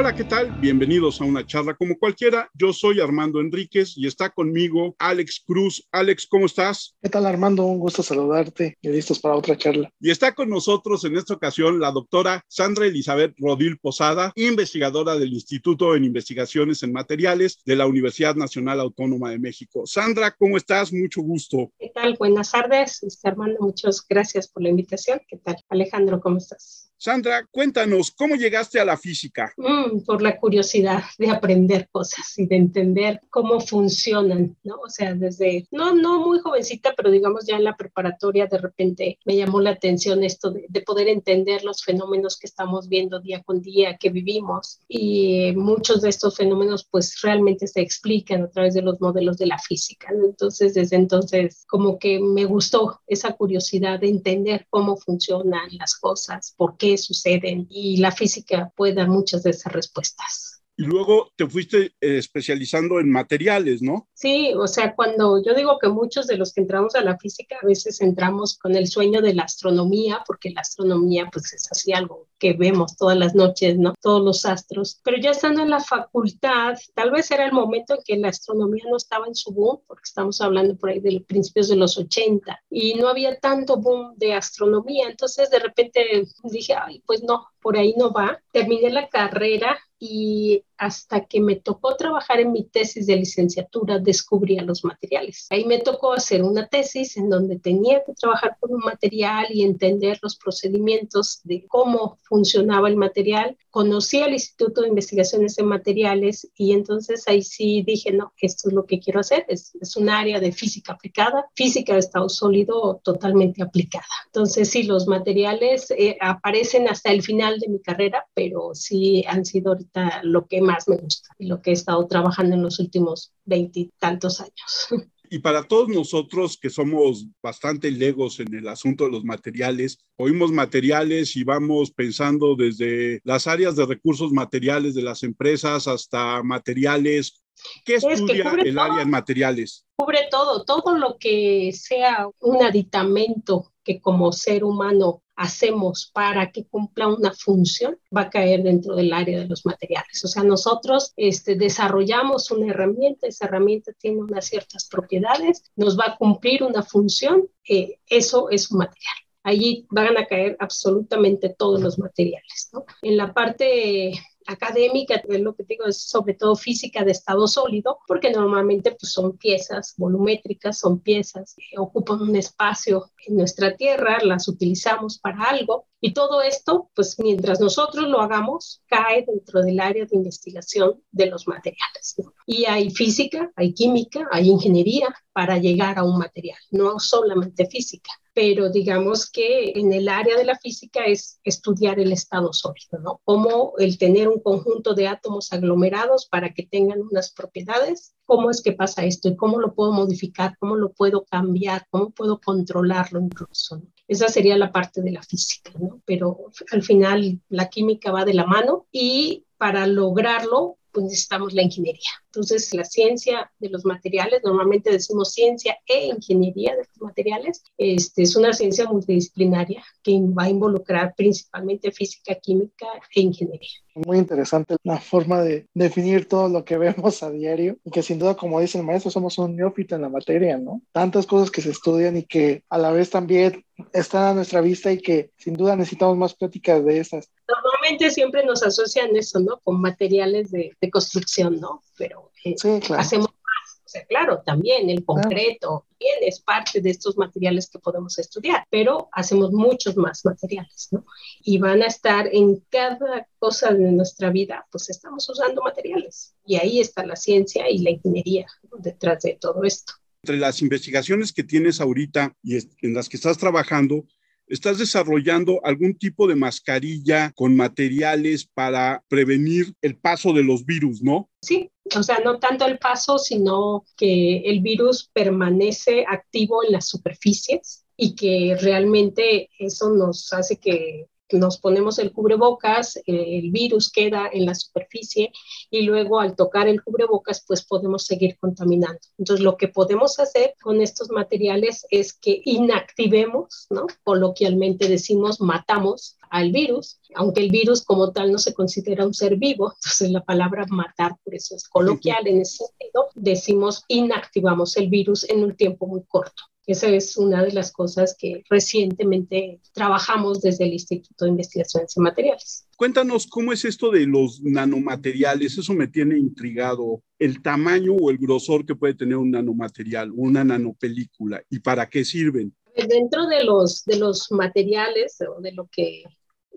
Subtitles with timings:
[0.00, 0.52] Hola, ¿qué tal?
[0.60, 2.48] Bienvenidos a una charla como cualquiera.
[2.54, 5.88] Yo soy Armando Enríquez y está conmigo Alex Cruz.
[5.90, 6.94] Alex, ¿cómo estás?
[7.02, 7.66] ¿Qué tal, Armando?
[7.66, 9.90] Un gusto saludarte y listos para otra charla.
[9.98, 15.32] Y está con nosotros en esta ocasión la doctora Sandra Elizabeth Rodil Posada, investigadora del
[15.32, 19.84] Instituto en Investigaciones en Materiales de la Universidad Nacional Autónoma de México.
[19.84, 20.92] Sandra, ¿cómo estás?
[20.92, 21.72] Mucho gusto.
[21.76, 22.14] ¿Qué tal?
[22.16, 23.02] Buenas tardes.
[23.02, 25.20] Este, Armando, muchas gracias por la invitación.
[25.26, 25.56] ¿Qué tal?
[25.68, 26.87] Alejandro, ¿cómo estás?
[27.00, 29.52] Sandra, cuéntanos, ¿cómo llegaste a la física?
[29.56, 34.80] Mm, por la curiosidad de aprender cosas y de entender cómo funcionan, ¿no?
[34.84, 39.18] O sea, desde, no, no muy jovencita, pero digamos ya en la preparatoria de repente
[39.24, 43.44] me llamó la atención esto de, de poder entender los fenómenos que estamos viendo día
[43.44, 44.80] con día, que vivimos.
[44.88, 49.46] Y muchos de estos fenómenos pues realmente se explican a través de los modelos de
[49.46, 50.08] la física.
[50.10, 56.54] Entonces, desde entonces, como que me gustó esa curiosidad de entender cómo funcionan las cosas,
[56.56, 60.57] por qué suceden y la física puede dar muchas de esas respuestas.
[60.80, 64.08] Y luego te fuiste eh, especializando en materiales, ¿no?
[64.14, 67.56] Sí, o sea, cuando yo digo que muchos de los que entramos a la física
[67.60, 71.92] a veces entramos con el sueño de la astronomía, porque la astronomía pues es así
[71.92, 73.92] algo que vemos todas las noches, ¿no?
[74.00, 75.00] Todos los astros.
[75.02, 78.84] Pero ya estando en la facultad, tal vez era el momento en que la astronomía
[78.88, 82.56] no estaba en su boom, porque estamos hablando por ahí de principios de los 80,
[82.70, 85.08] y no había tanto boom de astronomía.
[85.08, 88.40] Entonces de repente dije, ay, pues no, por ahí no va.
[88.52, 94.62] Terminé la carrera y hasta que me tocó trabajar en mi tesis de licenciatura descubría
[94.62, 95.46] los materiales.
[95.50, 99.62] Ahí me tocó hacer una tesis en donde tenía que trabajar con un material y
[99.62, 103.56] entender los procedimientos de cómo funcionaba el material.
[103.70, 108.74] Conocí al Instituto de Investigaciones en Materiales y entonces ahí sí dije, no, esto es
[108.74, 109.44] lo que quiero hacer.
[109.48, 114.04] Es, es un área de física aplicada, física de estado sólido totalmente aplicada.
[114.26, 119.44] Entonces sí, los materiales eh, aparecen hasta el final de mi carrera, pero sí han
[119.44, 122.78] sido ahorita lo que más me gusta y lo que he estado trabajando en los
[122.78, 124.88] últimos veintitantos años.
[125.30, 130.52] Y para todos nosotros que somos bastante legos en el asunto de los materiales, oímos
[130.52, 137.44] materiales y vamos pensando desde las áreas de recursos materiales de las empresas hasta materiales.
[137.84, 139.84] ¿Qué estudia el todo, área en materiales?
[139.96, 146.66] Cubre todo, todo lo que sea un aditamento que como ser humano hacemos para que
[146.66, 150.24] cumpla una función va a caer dentro del área de los materiales.
[150.24, 156.06] O sea, nosotros este, desarrollamos una herramienta, esa herramienta tiene unas ciertas propiedades, nos va
[156.08, 161.98] a cumplir una función, eso es un material allí van a caer absolutamente todos los
[161.98, 162.70] materiales.
[163.00, 164.12] En la parte
[164.48, 169.36] académica, lo que digo es sobre todo física de estado sólido, porque normalmente pues, son
[169.36, 175.86] piezas volumétricas, son piezas que ocupan un espacio en nuestra Tierra, las utilizamos para algo
[176.00, 181.26] y todo esto, pues mientras nosotros lo hagamos, cae dentro del área de investigación de
[181.26, 182.16] los materiales.
[182.46, 188.10] Y hay física, hay química, hay ingeniería para llegar a un material, no solamente física
[188.38, 193.20] pero digamos que en el área de la física es estudiar el estado sólido, ¿no?
[193.24, 198.62] Cómo el tener un conjunto de átomos aglomerados para que tengan unas propiedades, cómo es
[198.62, 203.20] que pasa esto y cómo lo puedo modificar, cómo lo puedo cambiar, cómo puedo controlarlo
[203.20, 203.78] incluso.
[203.78, 203.88] ¿no?
[204.06, 206.00] Esa sería la parte de la física, ¿no?
[206.04, 206.38] Pero
[206.70, 212.10] al final la química va de la mano y para lograrlo pues necesitamos la ingeniería.
[212.38, 218.22] Entonces, la ciencia de los materiales, normalmente decimos ciencia e ingeniería de los materiales, este,
[218.22, 223.68] es una ciencia multidisciplinaria que va a involucrar principalmente física, química e ingeniería.
[223.96, 228.20] Muy interesante la forma de definir todo lo que vemos a diario y que sin
[228.20, 230.80] duda, como dice el maestro, somos un neófito en la materia, ¿no?
[230.92, 234.92] Tantas cosas que se estudian y que a la vez también están a nuestra vista
[234.92, 237.30] y que sin duda necesitamos más pláticas de esas.
[237.48, 239.58] Normalmente siempre nos asocian eso, ¿no?
[239.64, 241.82] Con materiales de, de construcción, ¿no?
[241.96, 243.02] Pero sí, claro.
[243.02, 243.80] hacemos más.
[243.84, 248.64] O sea, claro, también el concreto también es parte de estos materiales que podemos estudiar,
[248.70, 251.04] pero hacemos muchos más materiales, ¿no?
[251.42, 256.34] Y van a estar en cada cosa de nuestra vida, pues estamos usando materiales.
[256.44, 258.78] Y ahí está la ciencia y la ingeniería ¿no?
[258.78, 259.94] detrás de todo esto.
[260.22, 264.04] Entre las investigaciones que tienes ahorita y en las que estás trabajando,
[264.48, 271.02] estás desarrollando algún tipo de mascarilla con materiales para prevenir el paso de los virus,
[271.02, 271.28] ¿no?
[271.42, 276.88] Sí, o sea, no tanto el paso, sino que el virus permanece activo en las
[276.88, 281.06] superficies y que realmente eso nos hace que
[281.36, 285.32] nos ponemos el cubrebocas, el virus queda en la superficie
[285.70, 289.00] y luego al tocar el cubrebocas pues podemos seguir contaminando.
[289.18, 293.86] Entonces lo que podemos hacer con estos materiales es que inactivemos, ¿no?
[294.04, 299.36] Coloquialmente decimos matamos al virus, aunque el virus como tal no se considera un ser
[299.36, 304.88] vivo, entonces la palabra matar, por eso es coloquial en ese sentido, decimos inactivamos el
[304.88, 306.42] virus en un tiempo muy corto.
[306.68, 312.02] Esa es una de las cosas que recientemente trabajamos desde el Instituto de Investigaciones en
[312.02, 312.68] Materiales.
[312.76, 318.18] Cuéntanos cómo es esto de los nanomateriales, eso me tiene intrigado, el tamaño o el
[318.18, 322.54] grosor que puede tener un nanomaterial, una nanopelícula y para qué sirven.
[322.76, 326.02] Dentro de los, de los materiales o de lo que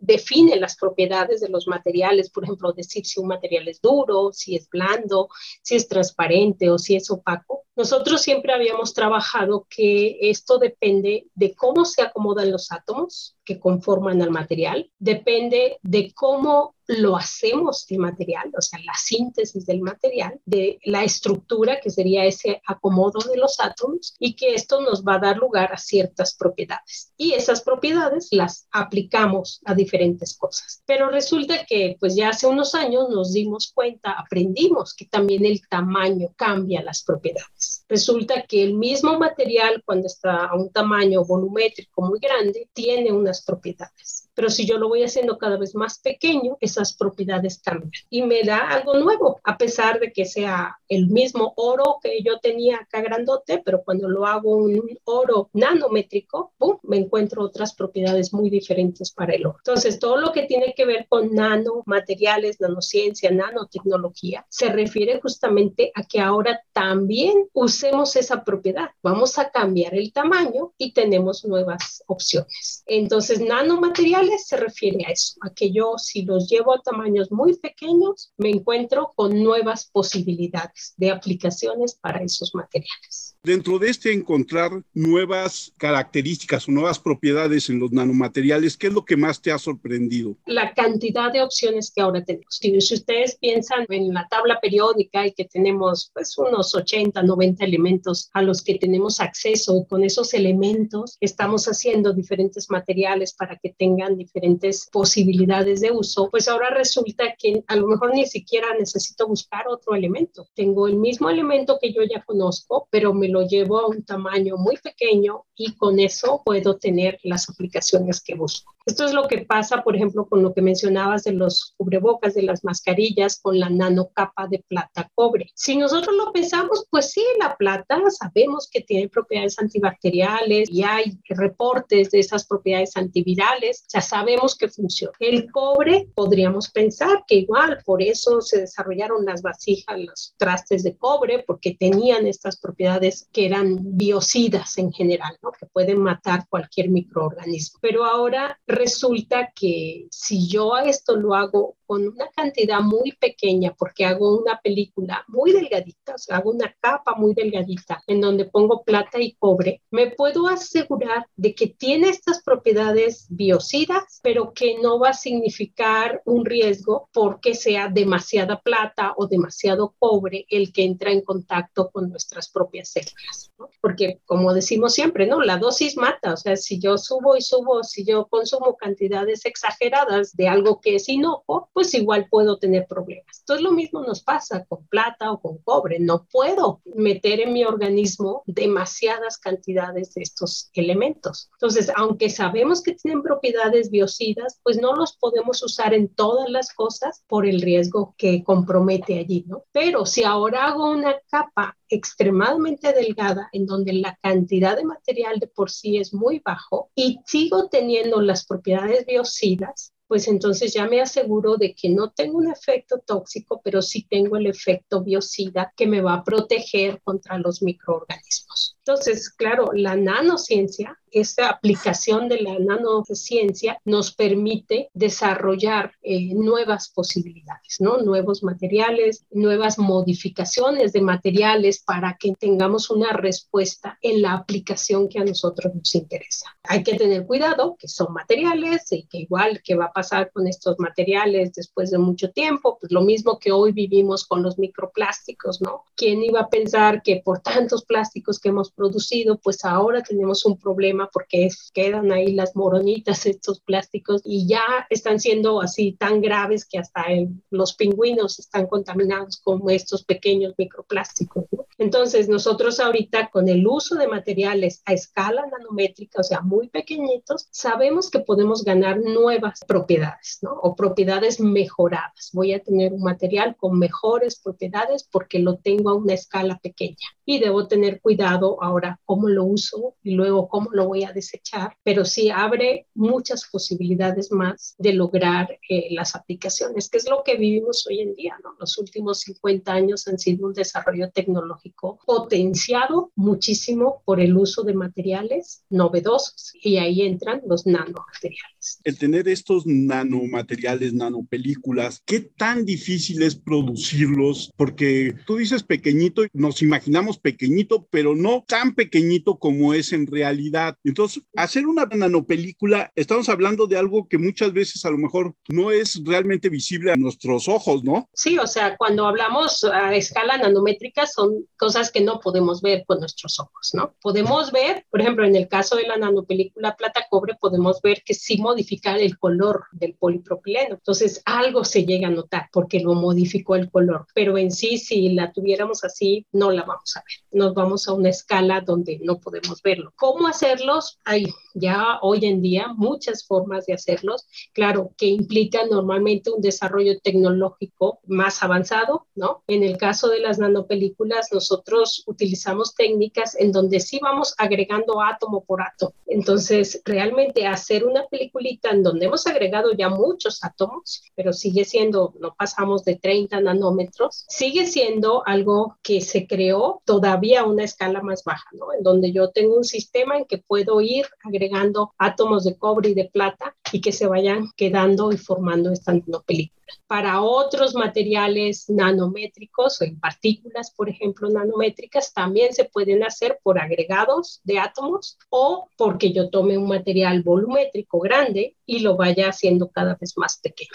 [0.01, 4.55] define las propiedades de los materiales, por ejemplo, decir si un material es duro, si
[4.55, 5.29] es blando,
[5.61, 7.63] si es transparente o si es opaco.
[7.75, 14.21] Nosotros siempre habíamos trabajado que esto depende de cómo se acomodan los átomos que conforman
[14.21, 20.39] al material, depende de cómo lo hacemos el material, o sea, la síntesis del material,
[20.45, 25.15] de la estructura que sería ese acomodo de los átomos y que esto nos va
[25.15, 27.13] a dar lugar a ciertas propiedades.
[27.15, 30.83] Y esas propiedades las aplicamos a diferentes cosas.
[30.85, 35.61] Pero resulta que pues ya hace unos años nos dimos cuenta, aprendimos que también el
[35.67, 37.85] tamaño cambia las propiedades.
[37.87, 43.43] Resulta que el mismo material cuando está a un tamaño volumétrico muy grande tiene unas
[43.43, 48.23] propiedades pero si yo lo voy haciendo cada vez más pequeño, esas propiedades cambian y
[48.23, 52.77] me da algo nuevo, a pesar de que sea el mismo oro que yo tenía
[52.77, 59.11] acá grandote, pero cuando lo hago un oro nanométrico, me encuentro otras propiedades muy diferentes
[59.11, 59.57] para el oro.
[59.59, 66.03] Entonces, todo lo que tiene que ver con nanomateriales, nanociencia, nanotecnología, se refiere justamente a
[66.03, 68.89] que ahora también usemos esa propiedad.
[69.01, 72.83] Vamos a cambiar el tamaño y tenemos nuevas opciones.
[72.85, 77.57] Entonces, nanomateriales se refiere a eso, a que yo si los llevo a tamaños muy
[77.57, 83.35] pequeños, me encuentro con nuevas posibilidades de aplicaciones para esos materiales.
[83.43, 89.03] Dentro de este encontrar nuevas características o nuevas propiedades en los nanomateriales, ¿qué es lo
[89.03, 90.35] que más te ha sorprendido?
[90.45, 92.59] La cantidad de opciones que ahora tenemos.
[92.61, 98.29] Si ustedes piensan en la tabla periódica y que tenemos pues unos 80, 90 elementos
[98.33, 104.17] a los que tenemos acceso, con esos elementos estamos haciendo diferentes materiales para que tengan
[104.17, 109.67] diferentes posibilidades de uso, pues ahora resulta que a lo mejor ni siquiera necesito buscar
[109.67, 110.47] otro elemento.
[110.53, 114.57] Tengo el mismo elemento que yo ya conozco, pero me lo llevo a un tamaño
[114.57, 118.73] muy pequeño y con eso puedo tener las aplicaciones que busco.
[118.85, 122.41] Esto es lo que pasa, por ejemplo, con lo que mencionabas de los cubrebocas, de
[122.41, 125.51] las mascarillas, con la nanocapa de plata cobre.
[125.53, 131.19] Si nosotros lo pensamos, pues sí, la plata sabemos que tiene propiedades antibacteriales y hay
[131.29, 135.13] reportes de esas propiedades antivirales, ya sabemos que funciona.
[135.19, 140.97] El cobre, podríamos pensar que igual, por eso se desarrollaron las vasijas, los trastes de
[140.97, 145.51] cobre, porque tenían estas propiedades que eran biocidas en general, ¿no?
[145.51, 147.79] que pueden matar cualquier microorganismo.
[147.81, 153.75] Pero ahora resulta que si yo a esto lo hago con una cantidad muy pequeña,
[153.77, 158.45] porque hago una película muy delgadita, o sea, hago una capa muy delgadita en donde
[158.45, 164.77] pongo plata y cobre, me puedo asegurar de que tiene estas propiedades biocidas, pero que
[164.81, 170.85] no va a significar un riesgo porque sea demasiada plata o demasiado cobre el que
[170.85, 173.51] entra en contacto con nuestras propias células.
[173.81, 175.41] Porque, como decimos siempre, ¿no?
[175.41, 180.33] La dosis mata, o sea, si yo subo y subo, si yo consumo cantidades exageradas
[180.37, 183.39] de algo que es inocuo, pues igual puedo tener problemas.
[183.39, 185.99] Entonces lo mismo nos pasa con plata o con cobre.
[185.99, 191.49] No puedo meter en mi organismo demasiadas cantidades de estos elementos.
[191.53, 196.73] Entonces, aunque sabemos que tienen propiedades biocidas, pues no los podemos usar en todas las
[196.73, 199.63] cosas por el riesgo que compromete allí, ¿no?
[199.71, 205.47] Pero si ahora hago una capa extremadamente delgada en donde la cantidad de material de
[205.47, 210.99] por sí es muy bajo y sigo teniendo las propiedades biocidas, pues entonces ya me
[210.99, 215.87] aseguro de que no tengo un efecto tóxico, pero sí tengo el efecto biocida que
[215.87, 218.75] me va a proteger contra los microorganismos.
[218.85, 227.77] Entonces, claro, la nanociencia, esta aplicación de la nanociencia nos permite desarrollar eh, nuevas posibilidades,
[227.79, 227.97] ¿no?
[227.97, 235.19] Nuevos materiales, nuevas modificaciones de materiales para que tengamos una respuesta en la aplicación que
[235.19, 236.47] a nosotros nos interesa.
[236.63, 240.47] Hay que tener cuidado que son materiales y que igual que va a pasar con
[240.47, 245.61] estos materiales después de mucho tiempo, pues lo mismo que hoy vivimos con los microplásticos,
[245.61, 245.83] ¿no?
[245.95, 250.57] ¿Quién iba a pensar que por tantos plásticos que hemos producido, pues ahora tenemos un
[250.57, 256.65] problema porque quedan ahí las moronitas, estos plásticos, y ya están siendo así tan graves
[256.65, 257.05] que hasta
[257.49, 261.45] los pingüinos están contaminados con estos pequeños microplásticos.
[261.77, 267.47] Entonces, nosotros ahorita con el uso de materiales a escala nanométrica, o sea, muy pequeñitos,
[267.49, 270.51] sabemos que podemos ganar nuevas propiedades, ¿no?
[270.61, 272.29] O propiedades mejoradas.
[272.33, 276.97] Voy a tener un material con mejores propiedades porque lo tengo a una escala pequeña
[277.25, 281.75] y debo tener cuidado ahora cómo lo uso y luego cómo lo voy a desechar,
[281.83, 287.37] pero sí abre muchas posibilidades más de lograr eh, las aplicaciones, que es lo que
[287.37, 288.55] vivimos hoy en día, ¿no?
[288.59, 294.73] Los últimos 50 años han sido un desarrollo tecnológico potenciado muchísimo por el uso de
[294.73, 298.79] materiales novedosos y ahí entran los nanomateriales.
[298.83, 304.51] El tener estos nanomateriales, nanopelículas, ¿qué tan difícil es producirlos?
[304.55, 310.75] Porque tú dices pequeñito, nos imaginamos pequeñito, pero no tan pequeñito como es en realidad.
[310.83, 315.71] Entonces, hacer una nanopelícula, estamos hablando de algo que muchas veces a lo mejor no
[315.71, 318.09] es realmente visible a nuestros ojos, ¿no?
[318.13, 322.99] Sí, o sea, cuando hablamos a escala nanométrica son cosas que no podemos ver con
[322.99, 323.95] nuestros ojos, ¿no?
[324.01, 328.37] Podemos ver, por ejemplo, en el caso de la nanopelícula plata-cobre, podemos ver que sí
[328.37, 330.75] modifica el color del polipropileno.
[330.75, 335.07] Entonces, algo se llega a notar porque lo modificó el color, pero en sí, si
[335.13, 337.39] la tuviéramos así, no la vamos a ver.
[337.39, 339.93] Nos vamos a una escala donde no podemos verlo.
[339.95, 340.99] ¿Cómo hacerlos?
[341.05, 346.99] Hay ya hoy en día muchas formas de hacerlos, claro, que implican normalmente un desarrollo
[347.01, 349.43] tecnológico más avanzado, ¿no?
[349.47, 355.43] En el caso de las nanopelículas, nosotros utilizamos técnicas en donde sí vamos agregando átomo
[355.43, 355.93] por átomo.
[356.07, 362.13] Entonces, realmente hacer una peliculita en donde hemos agregado ya muchos átomos, pero sigue siendo,
[362.19, 368.01] no pasamos de 30 nanómetros, sigue siendo algo que se creó todavía a una escala
[368.01, 368.30] más baja,
[368.77, 372.93] En donde yo tengo un sistema en que puedo ir agregando átomos de cobre y
[372.93, 376.61] de plata y que se vayan quedando y formando esta nanopelícula.
[376.87, 383.59] Para otros materiales nanométricos o en partículas, por ejemplo, nanométricas, también se pueden hacer por
[383.59, 389.69] agregados de átomos o porque yo tome un material volumétrico grande y lo vaya haciendo
[389.69, 390.69] cada vez más pequeño.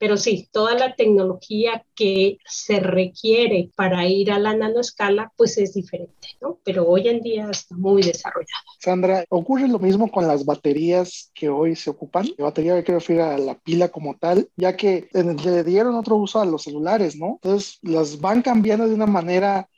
[0.00, 5.74] Pero sí, toda la tecnología que se requiere para ir a la nanoescala, pues es
[5.74, 6.58] diferente, ¿no?
[6.64, 8.64] Pero hoy en día está muy desarrollada.
[8.78, 12.26] Sandra, ¿ocurre lo mismo con las baterías que hoy se ocupan?
[12.38, 16.40] La batería quiero refiero a la pila como tal, ya que le dieron otro uso
[16.40, 17.38] a los celulares, ¿no?
[17.42, 19.68] Entonces las van cambiando de una manera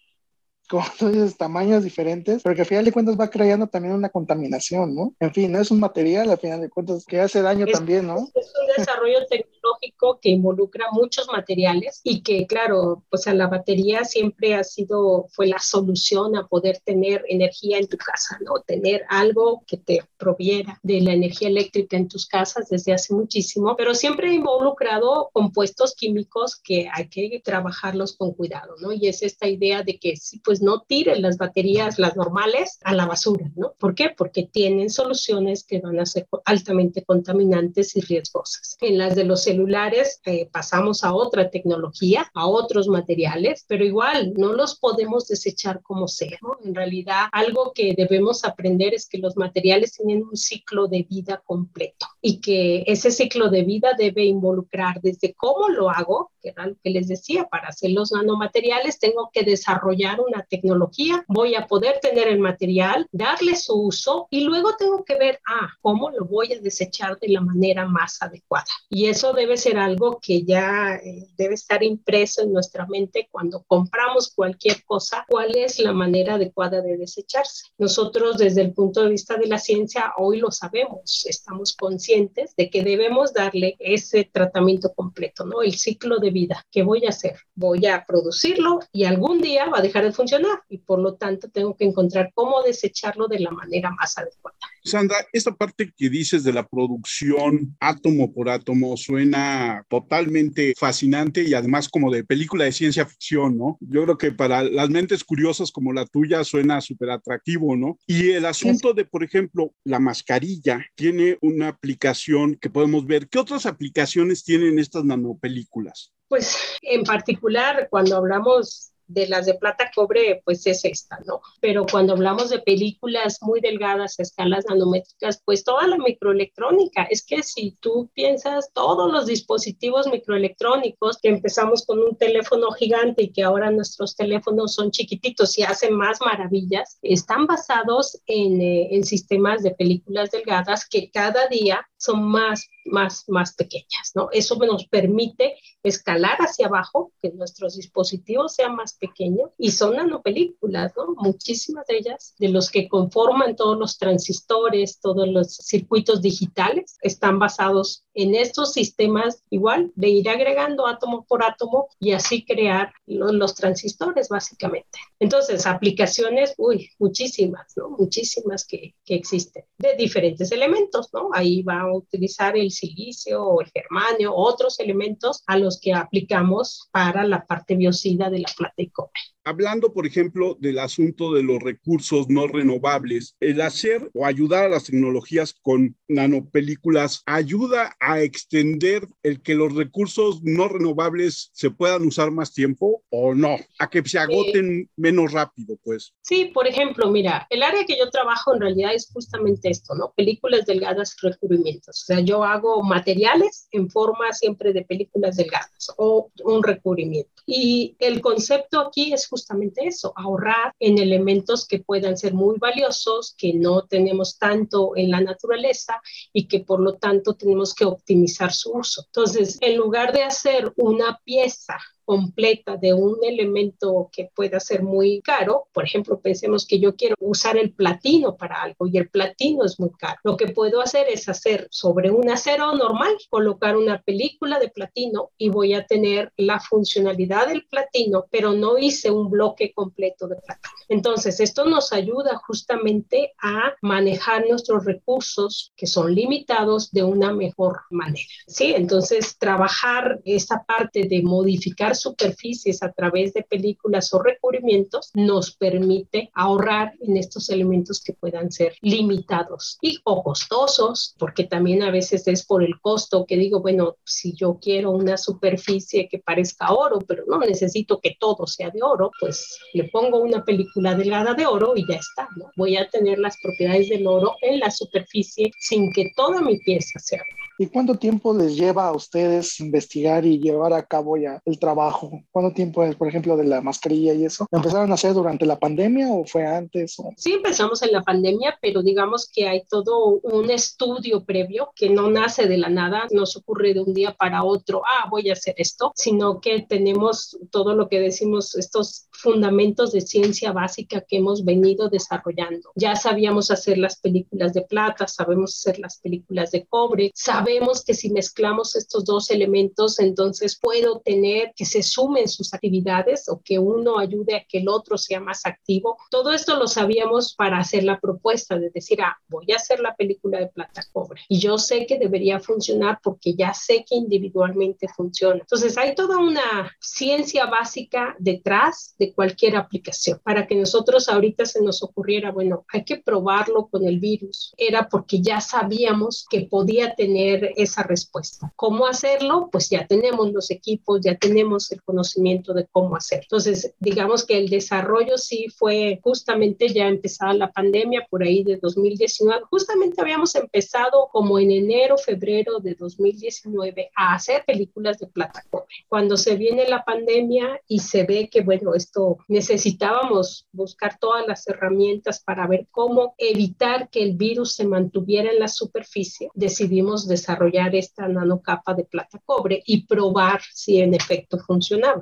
[0.72, 4.08] como tú dices, tamaños diferentes, pero que al final de cuentas va creando también una
[4.08, 5.14] contaminación, ¿no?
[5.20, 8.16] En fin, no es un material al final de cuentas que hace daño también, ¿no?
[8.34, 14.04] Es un desarrollo tecnológico que involucra muchos materiales y que, claro, pues a la batería
[14.04, 18.62] siempre ha sido, fue la solución a poder tener energía en tu casa, ¿no?
[18.66, 23.76] Tener algo que te proviera de la energía eléctrica en tus casas desde hace muchísimo,
[23.76, 28.90] pero siempre ha involucrado compuestos químicos que hay que trabajarlos con cuidado, ¿no?
[28.90, 32.94] Y es esta idea de que sí, pues no tiren las baterías, las normales, a
[32.94, 33.74] la basura, ¿no?
[33.78, 34.10] ¿Por qué?
[34.16, 38.76] Porque tienen soluciones que van a ser altamente contaminantes y riesgosas.
[38.80, 44.32] En las de los celulares eh, pasamos a otra tecnología, a otros materiales, pero igual
[44.36, 46.56] no los podemos desechar como sea, ¿no?
[46.64, 51.42] En realidad, algo que debemos aprender es que los materiales tienen un ciclo de vida
[51.44, 56.66] completo y que ese ciclo de vida debe involucrar desde cómo lo hago, que era
[56.66, 61.66] lo que les decía, para hacer los nanomateriales tengo que desarrollar una tecnología, voy a
[61.66, 66.26] poder tener el material, darle su uso y luego tengo que ver, ah, cómo lo
[66.26, 68.66] voy a desechar de la manera más adecuada.
[68.90, 73.64] Y eso debe ser algo que ya eh, debe estar impreso en nuestra mente cuando
[73.66, 77.68] compramos cualquier cosa, cuál es la manera adecuada de desecharse.
[77.78, 82.68] Nosotros desde el punto de vista de la ciencia hoy lo sabemos, estamos conscientes de
[82.68, 85.62] que debemos darle ese tratamiento completo, ¿no?
[85.62, 86.62] El ciclo de vida.
[86.70, 87.36] ¿Qué voy a hacer?
[87.54, 90.31] Voy a producirlo y algún día va a dejar de funcionar
[90.68, 94.56] y por lo tanto tengo que encontrar cómo desecharlo de la manera más adecuada.
[94.84, 101.54] Sandra, esta parte que dices de la producción átomo por átomo suena totalmente fascinante y
[101.54, 103.78] además como de película de ciencia ficción, ¿no?
[103.80, 107.98] Yo creo que para las mentes curiosas como la tuya suena súper atractivo, ¿no?
[108.06, 113.28] Y el asunto de, por ejemplo, la mascarilla tiene una aplicación que podemos ver.
[113.28, 116.12] ¿Qué otras aplicaciones tienen estas nanopelículas?
[116.28, 121.40] Pues en particular, cuando hablamos de las de plata cobre, pues es esta, ¿no?
[121.60, 127.24] Pero cuando hablamos de películas muy delgadas a escalas nanométricas, pues toda la microelectrónica, es
[127.24, 133.32] que si tú piensas todos los dispositivos microelectrónicos, que empezamos con un teléfono gigante y
[133.32, 139.04] que ahora nuestros teléfonos son chiquititos y hacen más maravillas, están basados en, eh, en
[139.04, 144.28] sistemas de películas delgadas que cada día son más, más, más pequeñas, ¿no?
[144.32, 150.92] Eso nos permite escalar hacia abajo, que nuestros dispositivos sean más pequeños y son nanopelículas,
[150.96, 151.14] ¿no?
[151.16, 157.38] Muchísimas de ellas, de los que conforman todos los transistores, todos los circuitos digitales, están
[157.38, 163.54] basados en estos sistemas igual de ir agregando átomo por átomo y así crear los,
[163.54, 164.98] transistores básicamente.
[165.20, 167.90] Entonces, aplicaciones, uy, muchísimas, ¿no?
[167.90, 171.30] Muchísimas que, que existen de diferentes elementos, ¿no?
[171.32, 177.24] Ahí va utilizar el silicio o el germanio, otros elementos a los que aplicamos para
[177.24, 179.20] la parte biocida de la plata y cobre.
[179.44, 184.68] Hablando, por ejemplo, del asunto de los recursos no renovables, el hacer o ayudar a
[184.68, 192.06] las tecnologías con nanopelículas ayuda a extender el que los recursos no renovables se puedan
[192.06, 196.14] usar más tiempo o no, a que se agoten menos rápido, pues.
[196.22, 200.12] Sí, por ejemplo, mira, el área que yo trabajo en realidad es justamente esto, ¿no?
[200.16, 202.02] Películas delgadas y recubrimientos.
[202.02, 207.30] O sea, yo hago materiales en forma siempre de películas delgadas o un recubrimiento.
[207.46, 213.34] Y el concepto aquí es justamente eso, ahorrar en elementos que puedan ser muy valiosos,
[213.38, 216.02] que no tenemos tanto en la naturaleza
[216.34, 219.04] y que por lo tanto tenemos que optimizar su uso.
[219.06, 225.20] Entonces, en lugar de hacer una pieza completa de un elemento que pueda ser muy
[225.22, 229.64] caro, por ejemplo, pensemos que yo quiero usar el platino para algo y el platino
[229.64, 230.18] es muy caro.
[230.24, 235.30] Lo que puedo hacer es hacer sobre un acero normal, colocar una película de platino
[235.36, 240.36] y voy a tener la funcionalidad del platino, pero no hice un bloque completo de
[240.36, 240.74] platino.
[240.88, 247.80] Entonces, esto nos ayuda justamente a manejar nuestros recursos que son limitados de una mejor
[247.90, 248.26] manera.
[248.46, 255.54] Sí, entonces trabajar esa parte de modificar superficies a través de películas o recubrimientos nos
[255.56, 261.90] permite ahorrar en estos elementos que puedan ser limitados y o costosos, porque también a
[261.90, 266.72] veces es por el costo que digo, bueno, si yo quiero una superficie que parezca
[266.72, 271.34] oro, pero no necesito que todo sea de oro, pues le pongo una película delgada
[271.34, 272.50] de oro y ya está, ¿no?
[272.56, 276.98] Voy a tener las propiedades del oro en la superficie sin que toda mi pieza
[276.98, 277.22] sea.
[277.58, 281.81] ¿Y cuánto tiempo les lleva a ustedes investigar y llevar a cabo ya el trabajo?
[282.30, 284.46] ¿Cuánto tiempo es, por ejemplo, de la mascarilla y eso?
[284.50, 286.96] ¿Lo empezaron a hacer durante la pandemia o fue antes?
[287.16, 292.10] Sí, empezamos en la pandemia, pero digamos que hay todo un estudio previo que no
[292.10, 295.34] nace de la nada, no se ocurre de un día para otro, ah, voy a
[295.34, 301.18] hacer esto, sino que tenemos todo lo que decimos, estos fundamentos de ciencia básica que
[301.18, 302.70] hemos venido desarrollando.
[302.74, 307.94] Ya sabíamos hacer las películas de plata, sabemos hacer las películas de cobre, sabemos que
[307.94, 313.58] si mezclamos estos dos elementos, entonces puedo tener que se sumen sus actividades o que
[313.58, 315.96] uno ayude a que el otro sea más activo.
[316.10, 319.94] Todo esto lo sabíamos para hacer la propuesta de decir, ah, voy a hacer la
[319.96, 321.22] película de plata cobre.
[321.28, 325.40] Y yo sé que debería funcionar porque ya sé que individualmente funciona.
[325.40, 330.20] Entonces hay toda una ciencia básica detrás de cualquier aplicación.
[330.22, 334.52] Para que nosotros ahorita se nos ocurriera, bueno, hay que probarlo con el virus.
[334.56, 338.52] Era porque ya sabíamos que podía tener esa respuesta.
[338.56, 339.48] ¿Cómo hacerlo?
[339.50, 343.20] Pues ya tenemos los equipos, ya tenemos el conocimiento de cómo hacer.
[343.22, 348.56] Entonces, digamos que el desarrollo sí fue justamente ya empezada la pandemia por ahí de
[348.56, 349.42] 2019.
[349.50, 355.44] Justamente habíamos empezado como en enero, febrero de 2019 a hacer películas de plata
[355.88, 361.46] Cuando se viene la pandemia y se ve que, bueno, esto necesitábamos buscar todas las
[361.46, 367.74] herramientas para ver cómo evitar que el virus se mantuviera en la superficie, decidimos desarrollar
[367.74, 371.38] esta nanocapa de plata cobre y probar si en efecto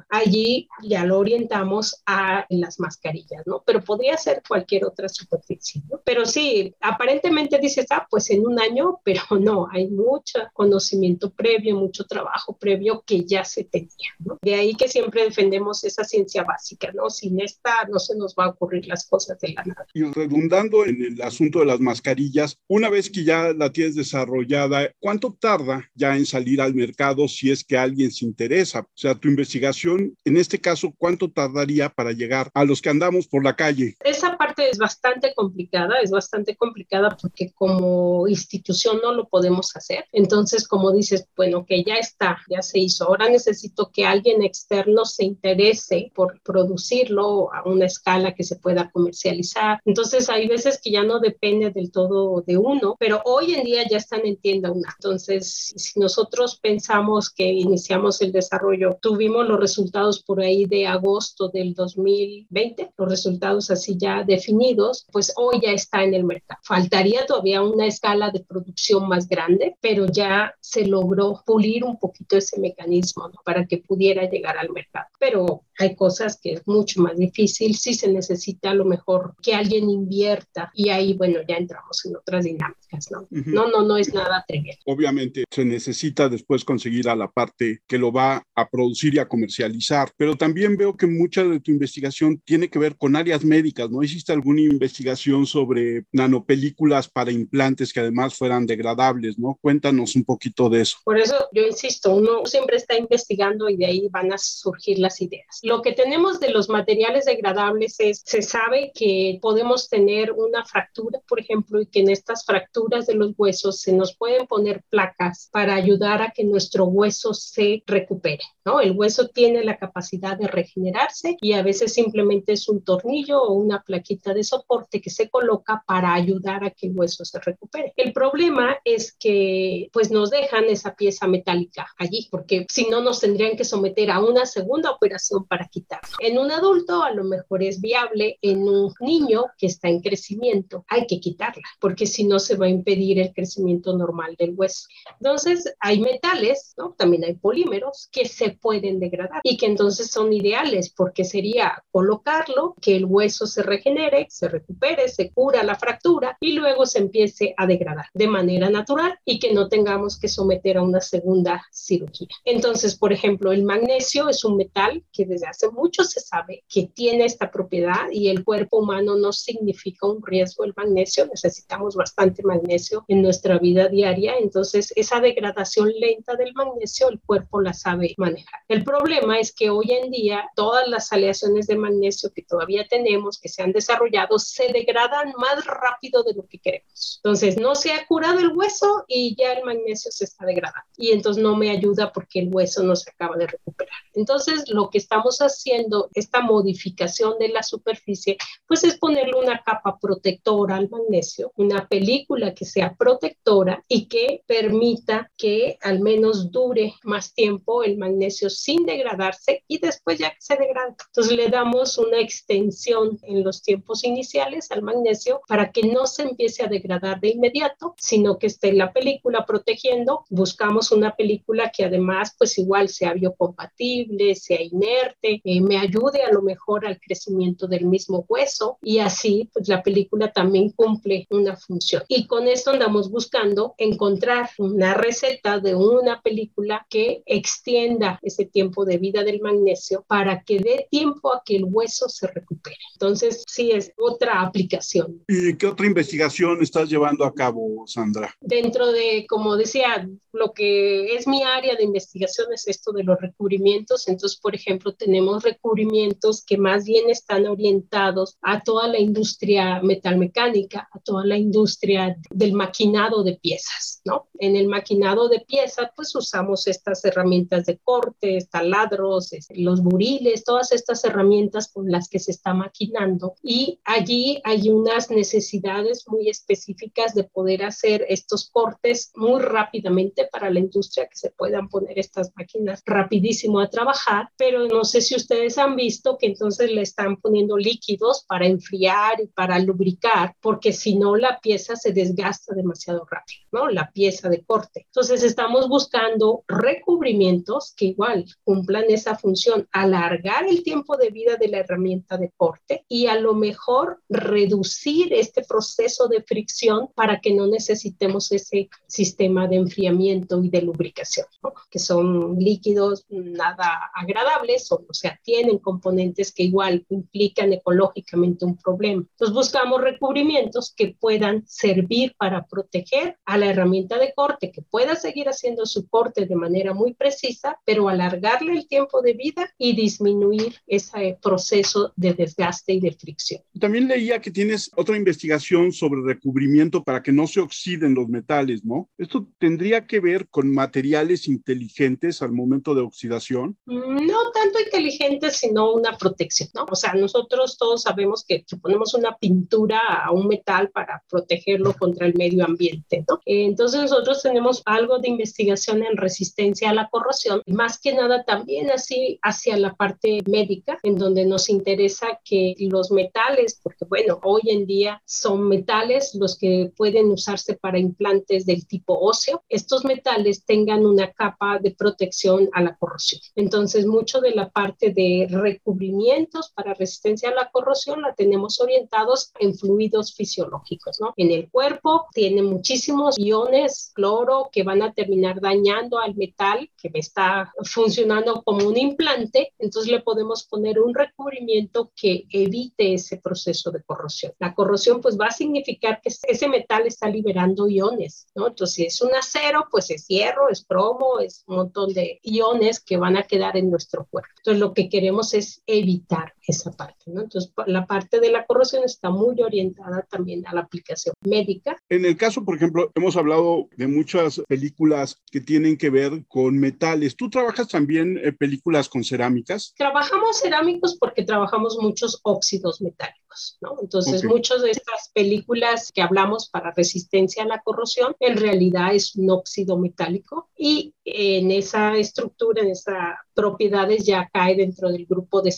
[0.08, 3.62] Allí ya lo orientamos a las mascarillas, ¿no?
[3.64, 6.00] Pero podría ser cualquier otra superficie, ¿no?
[6.04, 11.76] Pero sí, aparentemente dices, ah, pues en un año, pero no, hay mucho conocimiento previo,
[11.76, 14.38] mucho trabajo previo que ya se tenía, ¿no?
[14.42, 17.10] De ahí que siempre defendemos esa ciencia básica, ¿no?
[17.10, 19.86] Sin esta no se nos va a ocurrir las cosas de la nada.
[19.94, 24.90] Y redundando en el asunto de las mascarillas, una vez que ya la tienes desarrollada,
[24.98, 28.80] ¿cuánto tarda ya en salir al mercado si es que alguien se interesa?
[28.80, 33.26] O sea, tu investigación, en este caso, ¿cuánto tardaría para llegar a los que andamos
[33.26, 33.96] por la calle?
[34.00, 40.04] Esa parte es bastante complicada, es bastante complicada porque como institución no lo podemos hacer.
[40.12, 43.06] Entonces, como dices, bueno, que ya está, ya se hizo.
[43.06, 48.90] Ahora necesito que alguien externo se interese por producirlo a una escala que se pueda
[48.90, 49.80] comercializar.
[49.84, 53.88] Entonces, hay veces que ya no depende del todo de uno, pero hoy en día
[53.88, 54.94] ya están en tienda una.
[54.98, 61.48] Entonces, si nosotros pensamos que iniciamos el desarrollo, tuvimos los resultados por ahí de agosto
[61.48, 66.60] del 2020, los resultados así ya definidos, pues hoy ya está en el mercado.
[66.64, 72.36] Faltaría todavía una escala de producción más grande, pero ya se logró pulir un poquito
[72.36, 75.06] ese mecanismo para que pudiera llegar al mercado.
[75.18, 79.54] Pero hay cosas que es mucho más difícil, sí se necesita a lo mejor que
[79.54, 83.26] alguien invierta y ahí, bueno, ya entramos en otras dinámicas, ¿no?
[83.30, 84.76] No, no, no es nada trivial.
[84.84, 90.12] Obviamente se necesita después conseguir a la parte que lo va a producir y comercializar,
[90.16, 94.02] pero también veo que mucha de tu investigación tiene que ver con áreas médicas, ¿no?
[94.02, 99.58] ¿Hiciste alguna investigación sobre nanopelículas para implantes que además fueran degradables, ¿no?
[99.60, 100.98] Cuéntanos un poquito de eso.
[101.04, 105.20] Por eso yo insisto, uno siempre está investigando y de ahí van a surgir las
[105.20, 105.60] ideas.
[105.62, 111.20] Lo que tenemos de los materiales degradables es, se sabe que podemos tener una fractura,
[111.28, 115.48] por ejemplo, y que en estas fracturas de los huesos se nos pueden poner placas
[115.52, 118.80] para ayudar a que nuestro hueso se recupere, ¿no?
[118.80, 123.52] El hueso tiene la capacidad de regenerarse y a veces simplemente es un tornillo o
[123.52, 127.92] una plaquita de soporte que se coloca para ayudar a que el hueso se recupere.
[127.96, 133.20] El problema es que pues nos dejan esa pieza metálica allí, porque si no nos
[133.20, 136.16] tendrían que someter a una segunda operación para quitarlo.
[136.20, 140.84] En un adulto a lo mejor es viable, en un niño que está en crecimiento
[140.88, 144.88] hay que quitarla, porque si no se va a impedir el crecimiento normal del hueso.
[145.18, 146.94] Entonces hay metales, ¿no?
[146.96, 152.74] También hay polímeros que se pueden degradar y que entonces son ideales porque sería colocarlo,
[152.80, 157.54] que el hueso se regenere, se recupere, se cura la fractura y luego se empiece
[157.56, 162.28] a degradar de manera natural y que no tengamos que someter a una segunda cirugía.
[162.44, 166.90] Entonces, por ejemplo, el magnesio es un metal que desde hace mucho se sabe que
[166.94, 172.42] tiene esta propiedad y el cuerpo humano no significa un riesgo el magnesio, necesitamos bastante
[172.42, 178.14] magnesio en nuestra vida diaria, entonces esa degradación lenta del magnesio el cuerpo la sabe
[178.16, 178.60] manejar.
[178.68, 183.38] El problema es que hoy en día todas las aleaciones de magnesio que todavía tenemos,
[183.38, 187.20] que se han desarrollado, se degradan más rápido de lo que queremos.
[187.22, 191.12] Entonces no se ha curado el hueso y ya el magnesio se está degradando y
[191.12, 193.94] entonces no me ayuda porque el hueso no se acaba de recuperar.
[194.14, 199.98] Entonces lo que estamos haciendo, esta modificación de la superficie, pues es ponerle una capa
[199.98, 206.94] protectora al magnesio, una película que sea protectora y que permita que al menos dure
[207.02, 210.94] más tiempo el magnesio sin degradarse y después ya que se degrada.
[211.06, 216.22] Entonces le damos una extensión en los tiempos iniciales al magnesio para que no se
[216.22, 220.24] empiece a degradar de inmediato, sino que esté la película protegiendo.
[220.30, 226.32] Buscamos una película que además pues igual sea biocompatible, sea inerte, eh, me ayude a
[226.32, 231.56] lo mejor al crecimiento del mismo hueso y así pues la película también cumple una
[231.56, 232.04] función.
[232.06, 238.59] Y con esto andamos buscando encontrar una receta de una película que extienda ese tiempo
[238.60, 242.76] de vida del magnesio para que dé tiempo a que el hueso se recupere.
[242.94, 245.22] Entonces, sí es otra aplicación.
[245.26, 248.34] ¿Y qué otra investigación estás llevando a cabo, Sandra?
[248.40, 253.20] Dentro de, como decía, lo que es mi área de investigación es esto de los
[253.20, 254.08] recubrimientos.
[254.08, 260.88] Entonces, por ejemplo, tenemos recubrimientos que más bien están orientados a toda la industria metalmecánica,
[260.92, 264.28] a toda la industria del maquinado de piezas, ¿no?
[264.38, 270.72] En el maquinado de piezas, pues usamos estas herramientas de corte, taladros, los buriles, todas
[270.72, 273.34] estas herramientas con las que se está maquinando.
[273.42, 280.50] Y allí hay unas necesidades muy específicas de poder hacer estos cortes muy rápidamente para
[280.50, 285.14] la industria que se puedan poner estas máquinas rapidísimo a trabajar, pero no sé si
[285.14, 290.72] ustedes han visto que entonces le están poniendo líquidos para enfriar y para lubricar, porque
[290.72, 293.68] si no la pieza se desgasta demasiado rápido, ¿no?
[293.68, 294.86] La pieza de corte.
[294.86, 301.48] Entonces estamos buscando recubrimientos que igual cumplan esa función, alargar el tiempo de vida de
[301.48, 307.34] la herramienta de corte y a lo mejor reducir este proceso de fricción para que
[307.34, 311.26] no necesitemos ese sistema de enfriamiento y de lubricación,
[311.70, 318.56] que son líquidos nada agradables o, o sea, tienen componentes que igual implican ecológicamente un
[318.56, 319.04] problema.
[319.10, 324.96] Entonces buscamos recubrimientos que puedan servir para proteger a la herramienta de corte, que pueda
[324.96, 329.74] seguir haciendo su corte de manera muy precisa, pero alargarle el tiempo de vida y
[329.74, 333.42] disminuir ese proceso de desgaste y de fricción.
[333.58, 338.64] También leía que tienes otra investigación sobre recubrimiento para que no se oxiden los metales,
[338.64, 338.88] ¿no?
[338.98, 343.56] ¿Esto tendría que ver con materiales inteligentes al momento de oxidación?
[343.66, 346.66] No tanto inteligentes, sino una protección, ¿no?
[346.70, 351.74] O sea, nosotros todos sabemos que si ponemos una pintura a un metal para protegerlo
[351.74, 353.20] contra el medio ambiente, ¿no?
[353.24, 358.70] Entonces nosotros tenemos algo de investigación en resistencia a la corrosión, más que nada también
[358.70, 364.42] así hacia la parte médica, en donde nos interesa que los metales, porque bueno, hoy
[364.46, 370.44] en día son metales los que pueden usarse para implantes del tipo óseo, estos metales
[370.44, 373.20] tengan una capa de protección a la corrosión.
[373.34, 379.32] Entonces, mucho de la parte de recubrimientos para resistencia a la corrosión la tenemos orientados
[379.40, 381.12] en fluidos fisiológicos, ¿no?
[381.16, 386.90] En el cuerpo tiene muchísimos iones cloro que van a terminar dañando al metal que
[386.94, 393.70] está funcionando como un implante, entonces le podemos poner un recubrimiento que evite ese proceso
[393.70, 394.32] de corrosión.
[394.38, 398.48] La corrosión pues va a significar que ese metal está liberando iones, ¿no?
[398.48, 402.80] Entonces si es un acero, pues es hierro, es cromo, es un montón de iones
[402.80, 404.30] que van a quedar en nuestro cuerpo.
[404.38, 407.22] Entonces lo que queremos es evitar esa parte, ¿no?
[407.22, 411.76] Entonces la parte de la corrosión está muy orientada también a la aplicación médica.
[411.88, 416.58] En el caso, por ejemplo, hemos hablado de muchas películas que tienen que ver con
[416.58, 417.16] metales.
[417.16, 419.72] ¿Tú trabajas también en películas con cerámicas?
[419.76, 423.76] Trabajamos cerámicos porque trabajamos muchos óxidos metálicos, ¿no?
[423.80, 429.14] Entonces, muchas de estas películas que hablamos para resistencia a la corrosión, en realidad es
[429.16, 435.42] un óxido metálico y en esa estructura, en esas propiedades ya cae dentro del grupo
[435.42, 435.52] de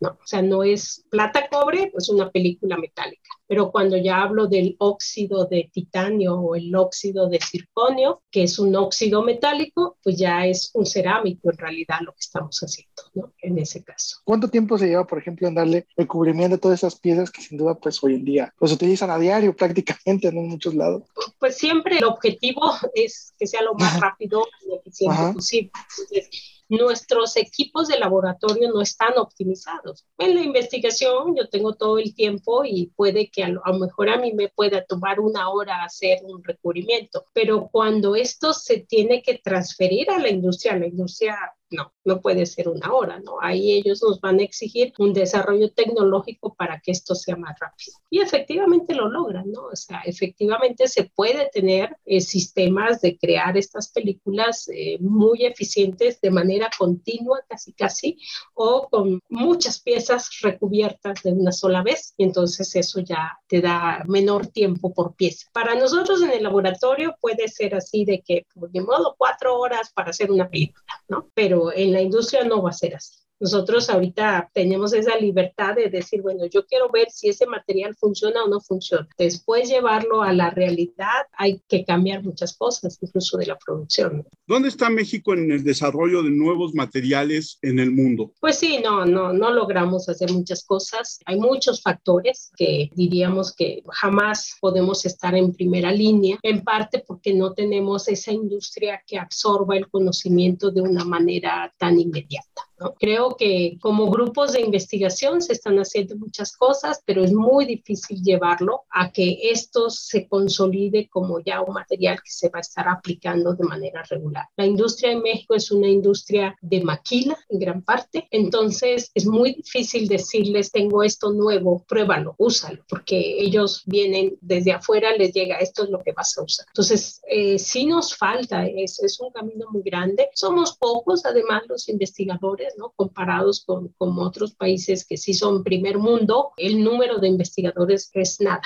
[0.00, 0.10] ¿no?
[0.10, 3.30] O sea, no es plata-cobre, es una película metálica.
[3.46, 8.58] Pero cuando ya hablo del óxido de titanio o el óxido de circonio, que es
[8.58, 13.32] un óxido metálico, pues ya es un cerámico en realidad lo que estamos haciendo, ¿no?
[13.40, 14.18] En ese caso.
[14.24, 17.40] ¿Cuánto tiempo se lleva, por ejemplo, en darle el cubrimiento a todas esas piezas que
[17.40, 21.04] sin duda, pues hoy en día, pues utilizan a diario prácticamente en muchos lados?
[21.38, 25.70] Pues siempre el objetivo es que sea lo más rápido y eficiente posible.
[25.98, 26.28] Entonces,
[26.68, 30.06] nuestros equipos de laboratorio no están optimizados.
[30.18, 34.18] En la investigación yo tengo todo el tiempo y puede que a lo, mejor a
[34.18, 39.38] mí me pueda tomar una hora hacer un recubrimiento, pero cuando esto se tiene que
[39.38, 41.36] transferir a la industria, la industria
[41.70, 43.36] no, no puede ser una hora, ¿no?
[43.40, 47.96] Ahí ellos nos van a exigir un desarrollo tecnológico para que esto sea más rápido.
[48.10, 49.66] Y efectivamente lo logran, ¿no?
[49.66, 56.20] O sea, efectivamente se puede tener eh, sistemas de crear estas películas eh, muy eficientes
[56.20, 58.18] de manera continua, casi casi,
[58.54, 62.14] o con muchas piezas recubiertas de una sola vez.
[62.16, 65.48] Y entonces eso ya te da menor tiempo por pieza.
[65.52, 69.90] Para nosotros en el laboratorio puede ser así de que, pues, de modo, cuatro horas
[69.92, 71.28] para hacer una película, ¿no?
[71.34, 73.27] Pero en la industria no va a ser así.
[73.40, 78.42] Nosotros ahorita tenemos esa libertad de decir, bueno, yo quiero ver si ese material funciona
[78.42, 79.08] o no funciona.
[79.16, 84.26] Después llevarlo a la realidad, hay que cambiar muchas cosas, incluso de la producción.
[84.46, 88.32] ¿Dónde está México en el desarrollo de nuevos materiales en el mundo?
[88.40, 91.20] Pues sí, no, no, no logramos hacer muchas cosas.
[91.24, 97.34] Hay muchos factores que diríamos que jamás podemos estar en primera línea, en parte porque
[97.34, 102.67] no tenemos esa industria que absorba el conocimiento de una manera tan inmediata.
[102.98, 108.22] Creo que como grupos de investigación se están haciendo muchas cosas, pero es muy difícil
[108.22, 112.88] llevarlo a que esto se consolide como ya un material que se va a estar
[112.88, 114.46] aplicando de manera regular.
[114.56, 119.54] La industria en México es una industria de maquila en gran parte, entonces es muy
[119.54, 125.84] difícil decirles tengo esto nuevo, pruébalo, úsalo, porque ellos vienen desde afuera, les llega esto
[125.84, 126.66] es lo que vas a usar.
[126.68, 130.28] Entonces, eh, sí nos falta, es, es un camino muy grande.
[130.34, 136.52] Somos pocos, además, los investigadores Comparados con, con, otros países que sí son primer mundo,
[136.56, 138.60] el número de investigadores es nada,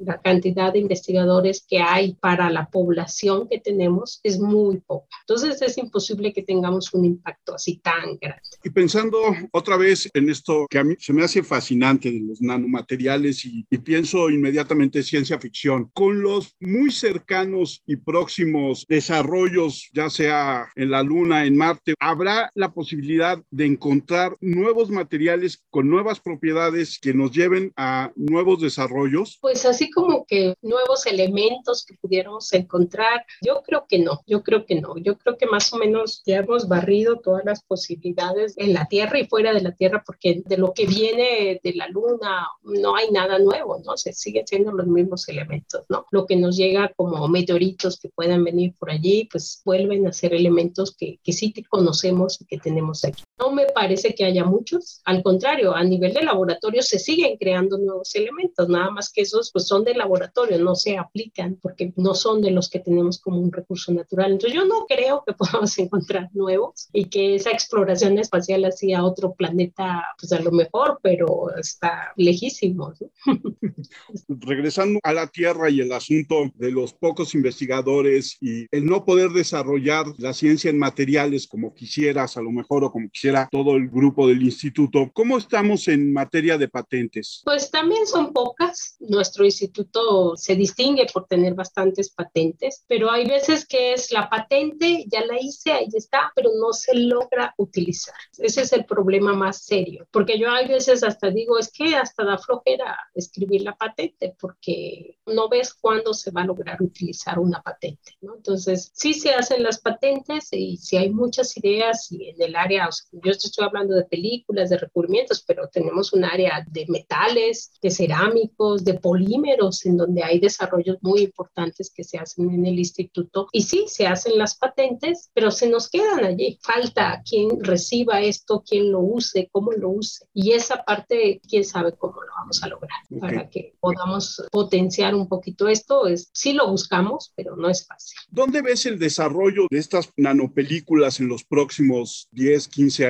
[0.00, 5.08] La cantidad de investigadores que hay para la población que tenemos es muy poca.
[5.26, 8.42] Entonces es imposible que tengamos un impacto así tan grande.
[8.62, 9.18] Y pensando
[9.52, 13.66] otra vez en esto que a mí se me hace fascinante de los nanomateriales y,
[13.70, 20.90] y pienso inmediatamente ciencia ficción, con los muy cercanos y próximos desarrollos, ya sea en
[20.90, 27.14] la Luna, en Marte, ¿habrá la posibilidad de encontrar nuevos materiales con nuevas propiedades que
[27.14, 29.38] nos lleven a nuevos desarrollos?
[29.40, 34.66] Pues así como que nuevos elementos que pudiéramos encontrar, yo creo que no, yo creo
[34.66, 38.74] que no, yo creo que más o menos ya hemos barrido todas las posibilidades en
[38.74, 42.48] la Tierra y fuera de la Tierra, porque de lo que viene de la Luna
[42.62, 43.96] no hay nada nuevo, ¿no?
[43.96, 46.06] Se siguen siendo los mismos elementos, ¿no?
[46.10, 50.34] Lo que nos llega como meteoritos que puedan venir por allí, pues vuelven a ser
[50.34, 53.22] elementos que, que sí conocemos y que tenemos aquí.
[53.38, 57.78] No me parece que haya muchos, al contrario, a nivel de laboratorio se siguen creando
[57.78, 62.14] nuevos elementos, nada más que esos pues son de laboratorio, no se aplican porque no
[62.14, 64.32] son de los que tenemos como un recurso natural.
[64.32, 69.34] Entonces yo no creo que podamos encontrar nuevos y que esa exploración espacial hacia otro
[69.34, 72.92] planeta, pues a lo mejor, pero está lejísimo.
[74.28, 79.30] Regresando a la Tierra y el asunto de los pocos investigadores y el no poder
[79.30, 83.88] desarrollar la ciencia en materiales como quisieras a lo mejor o como quisiera todo el
[83.88, 87.42] grupo del instituto, ¿cómo estamos en materia de patentes?
[87.44, 88.96] Pues también son pocas.
[89.00, 95.04] Nuestro instituto se distingue por tener bastantes patentes, pero hay veces que es la patente,
[95.08, 98.14] ya la hice, ahí está, pero no se logra utilizar.
[98.38, 102.24] Ese es el problema más serio, porque yo hay veces hasta digo, es que hasta
[102.24, 107.60] da flojera escribir la patente, porque no ves cuándo se va a lograr utilizar una
[107.60, 108.36] patente, ¿no?
[108.36, 112.88] Entonces, sí se hacen las patentes y si hay muchas ideas y en el área,
[113.24, 118.84] yo estoy hablando de películas, de recubrimientos, pero tenemos un área de metales, de cerámicos,
[118.84, 123.48] de polímeros, en donde hay desarrollos muy importantes que se hacen en el instituto.
[123.52, 126.58] Y sí, se hacen las patentes, pero se nos quedan allí.
[126.62, 130.26] Falta quien reciba esto, quien lo use, cómo lo use.
[130.32, 135.28] Y esa parte, quién sabe cómo lo vamos a lograr para que podamos potenciar un
[135.28, 136.06] poquito esto.
[136.06, 138.16] Es, sí lo buscamos, pero no es fácil.
[138.30, 143.07] ¿Dónde ves el desarrollo de estas nanopelículas en los próximos 10, 15 años?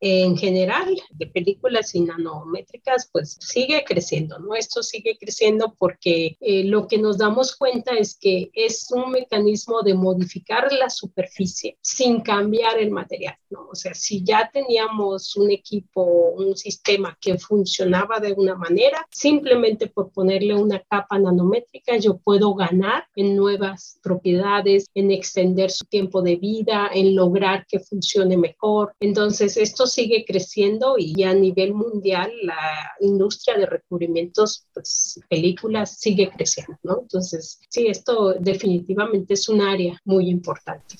[0.00, 4.54] En general, de películas y nanométricas, pues sigue creciendo, ¿no?
[4.54, 9.82] Esto sigue creciendo porque eh, lo que nos damos cuenta es que es un mecanismo
[9.82, 13.68] de modificar la superficie sin cambiar el material, ¿no?
[13.70, 16.02] O sea, si ya teníamos un equipo,
[16.36, 22.54] un sistema que funcionaba de una manera, simplemente por ponerle una capa nanométrica, yo puedo
[22.54, 28.94] ganar en nuevas propiedades, en extender su tiempo de vida, en lograr que funcione mejor.
[29.00, 36.30] Entonces, esto sigue creciendo y a nivel mundial la industria de recubrimientos, pues películas, sigue
[36.30, 37.00] creciendo, ¿no?
[37.02, 40.96] Entonces, sí, esto definitivamente es un área muy importante.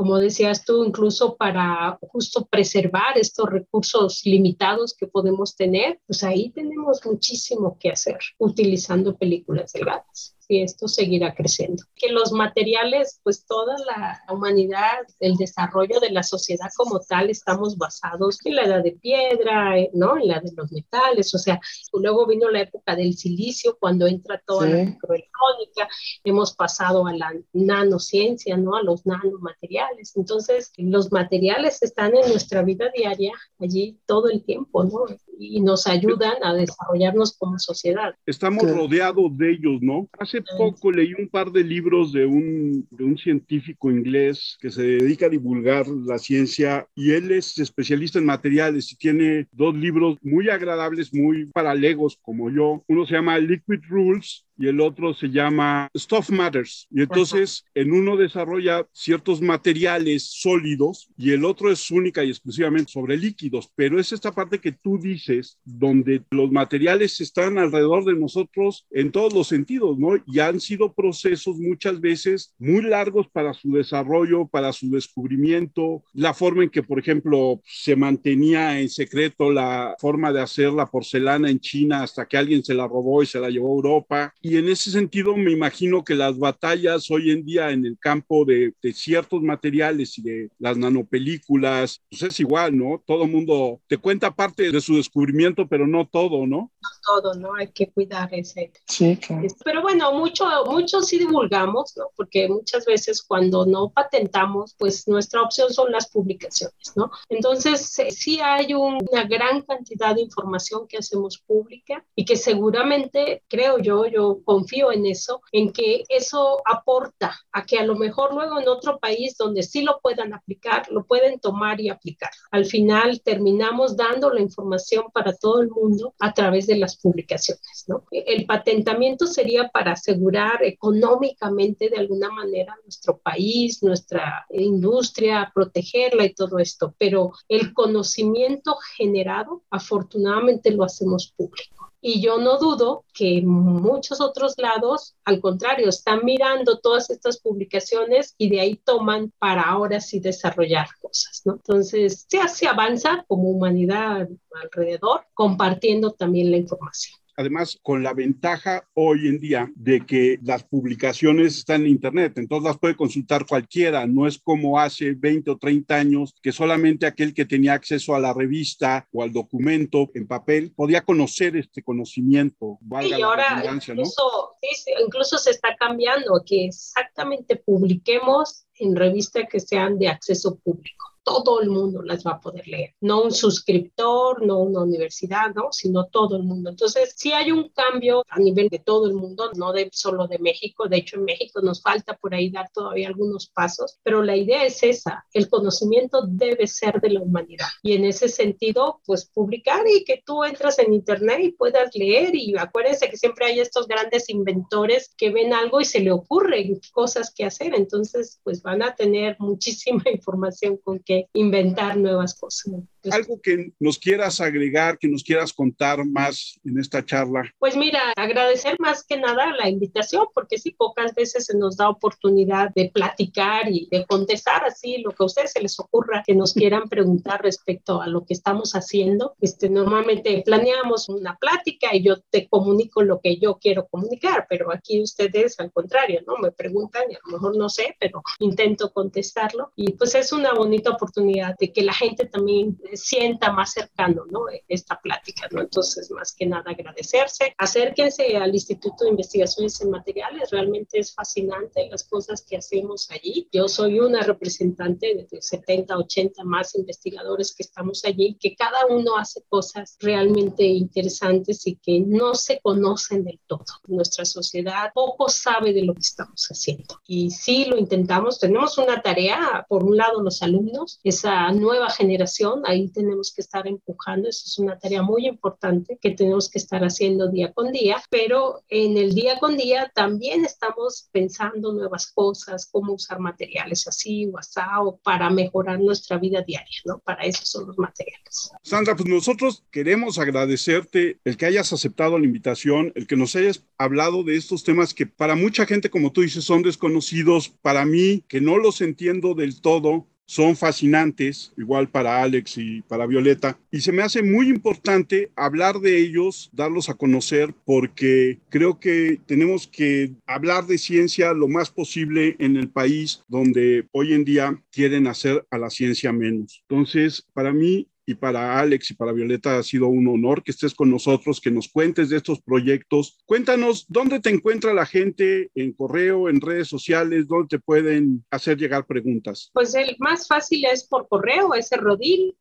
[0.00, 6.48] Como decías tú, incluso para justo preservar estos recursos limitados que podemos tener, pues ahí
[6.52, 11.84] tenemos muchísimo que hacer utilizando películas delgadas y esto seguirá creciendo.
[11.94, 17.78] Que los materiales, pues toda la humanidad, el desarrollo de la sociedad como tal, estamos
[17.78, 20.16] basados en la edad de piedra, eh, ¿no?
[20.18, 21.60] En la de los metales, o sea,
[21.92, 25.88] luego vino la época del silicio, cuando entra toda la microelectrónica,
[26.24, 28.74] hemos pasado a la nanociencia, ¿no?
[28.74, 29.89] A los nanomateriales.
[30.14, 35.06] Entonces, los materiales están en nuestra vida diaria allí todo el tiempo, ¿no?
[35.38, 38.14] Y nos ayudan a desarrollarnos como sociedad.
[38.26, 40.08] Estamos rodeados de ellos, ¿no?
[40.18, 44.82] Hace poco leí un par de libros de un, de un científico inglés que se
[44.82, 50.16] dedica a divulgar la ciencia y él es especialista en materiales y tiene dos libros
[50.22, 52.84] muy agradables, muy paralegos como yo.
[52.88, 56.86] Uno se llama Liquid Rules y el otro se llama Stuff Matters.
[56.90, 62.92] Y entonces en uno desarrolla ciertos materiales sólidos y el otro es única y exclusivamente
[62.92, 68.14] sobre líquidos, pero es esta parte que tú dices donde los materiales están alrededor de
[68.14, 70.22] nosotros en todos los sentidos, ¿no?
[70.26, 76.34] Y han sido procesos muchas veces muy largos para su desarrollo, para su descubrimiento, la
[76.34, 81.48] forma en que, por ejemplo, se mantenía en secreto la forma de hacer la porcelana
[81.48, 84.34] en China hasta que alguien se la robó y se la llevó a Europa.
[84.50, 88.44] Y en ese sentido me imagino que las batallas hoy en día en el campo
[88.44, 93.00] de, ciertos materiales y de las nanopelículas, pues es igual, ¿no?
[93.06, 96.72] Todo mundo te cuenta parte de su descubrimiento, pero no todo, ¿no?
[97.06, 97.54] Todo, ¿no?
[97.54, 98.72] Hay que cuidar ese.
[98.86, 99.46] Sí, claro.
[99.64, 102.06] Pero bueno, mucho, mucho sí divulgamos, ¿no?
[102.16, 107.10] Porque muchas veces cuando no patentamos, pues nuestra opción son las publicaciones, ¿no?
[107.28, 113.78] Entonces, sí hay una gran cantidad de información que hacemos pública y que seguramente, creo
[113.78, 118.60] yo, yo confío en eso, en que eso aporta a que a lo mejor luego
[118.60, 122.30] en otro país donde sí lo puedan aplicar, lo pueden tomar y aplicar.
[122.50, 126.96] Al final terminamos dando la información para todo el mundo a través de de las
[126.96, 127.84] publicaciones.
[127.88, 128.04] ¿no?
[128.10, 136.34] El patentamiento sería para asegurar económicamente de alguna manera nuestro país, nuestra industria, protegerla y
[136.34, 141.79] todo esto, pero el conocimiento generado afortunadamente lo hacemos público.
[142.02, 148.34] Y yo no dudo que muchos otros lados, al contrario, están mirando todas estas publicaciones
[148.38, 151.54] y de ahí toman para ahora sí desarrollar cosas, ¿no?
[151.54, 154.28] Entonces, se, se avanza como humanidad
[154.62, 160.64] alrededor, compartiendo también la información además con la ventaja hoy en día de que las
[160.64, 165.58] publicaciones están en Internet, entonces las puede consultar cualquiera, no es como hace 20 o
[165.58, 170.26] 30 años que solamente aquel que tenía acceso a la revista o al documento en
[170.26, 172.78] papel podía conocer este conocimiento.
[172.80, 174.56] Valga y ahora incluso,
[175.04, 181.09] incluso se está cambiando, que exactamente publiquemos en revistas que sean de acceso público
[181.42, 185.68] todo el mundo las va a poder leer, no un suscriptor, no una universidad, ¿no?
[185.70, 186.70] sino todo el mundo.
[186.70, 190.38] Entonces, sí hay un cambio a nivel de todo el mundo, no de solo de
[190.38, 194.36] México, de hecho en México nos falta por ahí dar todavía algunos pasos, pero la
[194.36, 197.66] idea es esa, el conocimiento debe ser de la humanidad.
[197.82, 202.34] Y en ese sentido, pues publicar y que tú entras en internet y puedas leer.
[202.34, 206.80] Y acuérdense que siempre hay estos grandes inventores que ven algo y se le ocurren
[206.92, 212.74] cosas que hacer, entonces pues van a tener muchísima información con que inventar nuevas cosas.
[213.10, 217.42] Algo que nos quieras agregar, que nos quieras contar más en esta charla.
[217.58, 221.88] Pues mira, agradecer más que nada la invitación, porque sí, pocas veces se nos da
[221.88, 226.34] oportunidad de platicar y de contestar así lo que a ustedes se les ocurra, que
[226.34, 229.34] nos quieran preguntar respecto a lo que estamos haciendo.
[229.40, 234.72] Este, normalmente planeamos una plática y yo te comunico lo que yo quiero comunicar, pero
[234.72, 236.36] aquí ustedes al contrario, ¿no?
[236.38, 240.52] Me preguntan y a lo mejor no sé, pero intento contestarlo y pues es una
[240.52, 244.40] bonita oportunidad de que la gente también sienta más cercano, ¿no?
[244.68, 245.60] Esta plática, ¿no?
[245.60, 247.54] Entonces, más que nada agradecerse.
[247.58, 253.48] Acérquense al Instituto de Investigaciones en Materiales, realmente es fascinante las cosas que hacemos allí.
[253.52, 259.16] Yo soy una representante de 70, 80 más investigadores que estamos allí, que cada uno
[259.16, 263.64] hace cosas realmente interesantes y que no se conocen del todo.
[263.86, 267.00] Nuestra sociedad poco sabe de lo que estamos haciendo.
[267.06, 272.62] Y sí lo intentamos, tenemos una tarea, por un lado los alumnos, esa nueva generación,
[272.64, 276.82] ahí tenemos que estar empujando, eso es una tarea muy importante que tenemos que estar
[276.82, 282.68] haciendo día con día, pero en el día con día también estamos pensando nuevas cosas,
[282.70, 286.98] cómo usar materiales así o asado para mejorar nuestra vida diaria, ¿no?
[286.98, 288.50] Para eso son los materiales.
[288.62, 293.64] Sandra, pues nosotros queremos agradecerte el que hayas aceptado la invitación, el que nos hayas
[293.78, 298.24] hablado de estos temas que para mucha gente, como tú dices, son desconocidos, para mí,
[298.28, 303.80] que no los entiendo del todo, son fascinantes, igual para Alex y para Violeta, y
[303.80, 309.66] se me hace muy importante hablar de ellos, darlos a conocer, porque creo que tenemos
[309.66, 315.08] que hablar de ciencia lo más posible en el país donde hoy en día quieren
[315.08, 316.62] hacer a la ciencia menos.
[316.68, 320.74] Entonces, para mí y para Alex y para Violeta ha sido un honor que estés
[320.74, 323.18] con nosotros, que nos cuentes de estos proyectos.
[323.26, 328.58] Cuéntanos dónde te encuentra la gente en correo, en redes sociales, dónde te pueden hacer
[328.58, 329.50] llegar preguntas.
[329.52, 332.36] Pues el más fácil es por correo, es rodil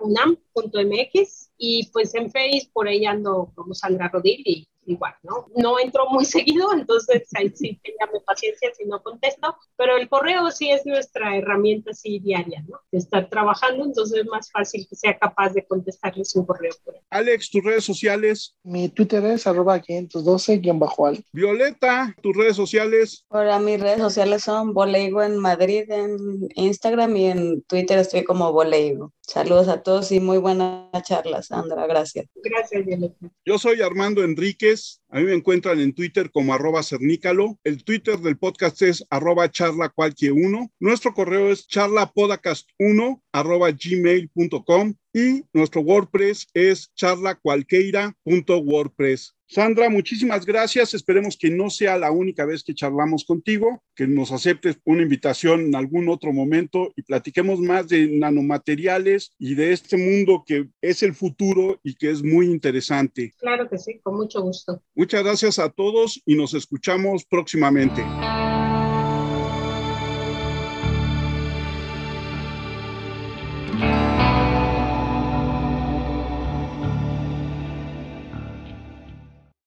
[0.00, 5.46] unam.mx y pues en Facebook por ahí ando como Sandra Rodil y igual, ¿no?
[5.56, 10.50] No entro muy seguido, entonces ahí sí tenganme paciencia si no contesto, pero el correo
[10.50, 12.80] sí es nuestra herramienta así diaria, ¿no?
[12.90, 16.72] De estar trabajando, entonces es más fácil que sea capaz de contestarles un correo.
[17.10, 18.56] Alex, tus redes sociales.
[18.62, 21.24] Mi Twitter es arroba 512-al.
[21.32, 23.24] Violeta, tus redes sociales.
[23.30, 26.16] Ahora mis redes sociales son Boleigo en Madrid, en
[26.54, 29.12] Instagram y en Twitter estoy como Boleigo.
[29.26, 31.88] Saludos a todos y muy buena charla, Sandra.
[31.88, 32.26] Gracias.
[32.36, 33.28] Gracias, Violeta.
[33.44, 35.00] Yo soy Armando Enríquez.
[35.08, 37.58] A mí me encuentran en Twitter como arroba cernícalo.
[37.64, 40.70] El Twitter del podcast es arroba charla cualquier uno.
[40.78, 49.35] Nuestro correo es charlapodcast1 arroba gmail.com y nuestro WordPress es charlacualqueira.wordpress.
[49.48, 50.92] Sandra, muchísimas gracias.
[50.94, 55.60] Esperemos que no sea la única vez que charlamos contigo, que nos aceptes una invitación
[55.60, 61.02] en algún otro momento y platiquemos más de nanomateriales y de este mundo que es
[61.02, 63.32] el futuro y que es muy interesante.
[63.38, 64.82] Claro que sí, con mucho gusto.
[64.94, 68.02] Muchas gracias a todos y nos escuchamos próximamente.